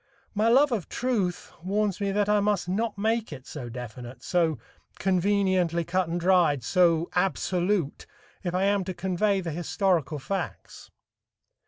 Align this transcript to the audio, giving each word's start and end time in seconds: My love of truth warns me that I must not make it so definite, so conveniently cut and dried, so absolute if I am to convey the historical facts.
My 0.33 0.47
love 0.47 0.71
of 0.71 0.89
truth 0.89 1.53
warns 1.63 2.01
me 2.01 2.11
that 2.11 2.27
I 2.27 2.39
must 2.39 2.67
not 2.67 2.97
make 2.97 3.31
it 3.31 3.45
so 3.45 3.69
definite, 3.69 4.23
so 4.23 4.57
conveniently 4.97 5.83
cut 5.83 6.07
and 6.09 6.19
dried, 6.19 6.63
so 6.63 7.07
absolute 7.13 8.07
if 8.43 8.55
I 8.55 8.63
am 8.63 8.83
to 8.85 8.95
convey 8.95 9.41
the 9.41 9.51
historical 9.51 10.17
facts. 10.17 10.89